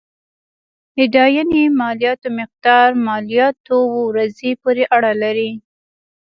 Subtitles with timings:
[1.05, 3.77] اداينې مالياتو مقدار مالياتو
[4.15, 5.51] ورځې پورې اړه لري.